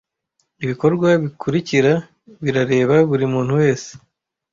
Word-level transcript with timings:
ibikorwa 0.63 1.07
bikurikira 1.23 1.93
birareba 2.43 2.95
buri 3.09 3.25
muntu 3.33 3.51
wese 3.61 3.91